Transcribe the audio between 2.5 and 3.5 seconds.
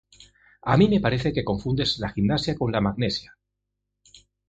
con la magnesia